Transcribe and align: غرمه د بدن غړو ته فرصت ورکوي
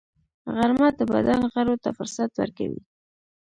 غرمه 0.55 0.89
د 0.99 1.01
بدن 1.13 1.39
غړو 1.53 1.75
ته 1.83 1.89
فرصت 1.97 2.31
ورکوي 2.41 2.81